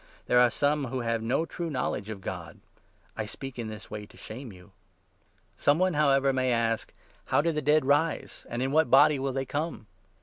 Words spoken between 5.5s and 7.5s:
Some one, however, may ask' How